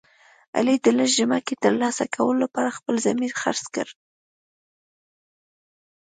[0.57, 3.87] علي د لږ ځمکې تر لاسه کولو لپاره خپل ضمیر خرڅ کړ.